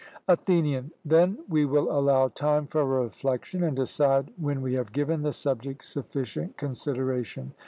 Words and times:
ATHENIAN: 0.27 0.89
Then 1.05 1.37
we 1.47 1.63
will 1.63 1.91
allow 1.95 2.27
time 2.29 2.65
for 2.65 2.83
reflection, 2.83 3.61
and 3.61 3.75
decide 3.77 4.31
when 4.35 4.63
we 4.63 4.73
have 4.73 4.91
given 4.91 5.21
the 5.21 5.31
subject 5.31 5.83
sufficient 5.85 6.57
consideration. 6.57 7.53